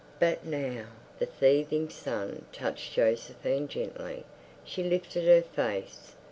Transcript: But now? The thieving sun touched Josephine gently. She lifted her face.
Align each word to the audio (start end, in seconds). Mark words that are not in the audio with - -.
But 0.19 0.43
now? 0.47 0.85
The 1.19 1.27
thieving 1.27 1.89
sun 1.89 2.45
touched 2.51 2.93
Josephine 2.93 3.67
gently. 3.67 4.23
She 4.65 4.81
lifted 4.83 5.25
her 5.25 5.43
face. 5.43 6.15